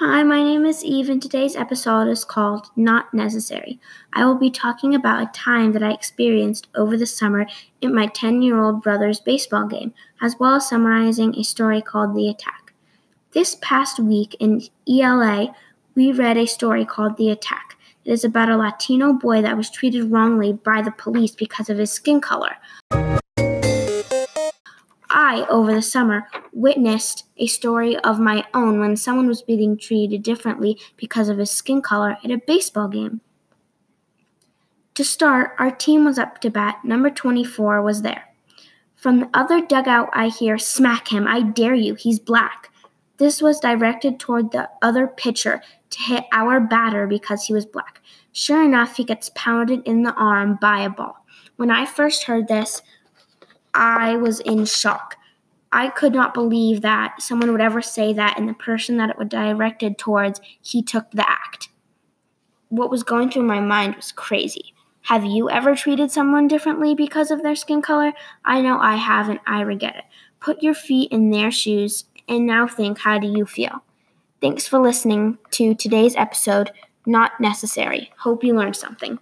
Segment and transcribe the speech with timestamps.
[0.00, 3.80] Hi, my name is Eve, and today's episode is called Not Necessary.
[4.12, 7.48] I will be talking about a time that I experienced over the summer
[7.80, 9.92] in my 10 year old brother's baseball game,
[10.22, 12.72] as well as summarizing a story called The Attack.
[13.32, 15.52] This past week in ELA,
[15.96, 17.76] we read a story called The Attack.
[18.04, 21.78] It is about a Latino boy that was treated wrongly by the police because of
[21.78, 22.54] his skin color.
[25.28, 30.22] I, over the summer, witnessed a story of my own when someone was being treated
[30.22, 33.20] differently because of his skin color at a baseball game.
[34.94, 36.82] To start, our team was up to bat.
[36.82, 38.24] Number 24 was there.
[38.94, 42.70] From the other dugout, I hear, Smack him, I dare you, he's black.
[43.18, 48.00] This was directed toward the other pitcher to hit our batter because he was black.
[48.32, 51.22] Sure enough, he gets pounded in the arm by a ball.
[51.56, 52.80] When I first heard this,
[53.74, 55.16] I was in shock.
[55.72, 59.18] I could not believe that someone would ever say that, and the person that it
[59.18, 61.68] was directed towards, he took the act.
[62.68, 64.74] What was going through my mind was crazy.
[65.02, 68.12] Have you ever treated someone differently because of their skin color?
[68.44, 70.04] I know I have, and I regret it.
[70.40, 73.82] Put your feet in their shoes and now think how do you feel?
[74.40, 76.70] Thanks for listening to today's episode,
[77.06, 78.12] Not Necessary.
[78.18, 79.18] Hope you learned something.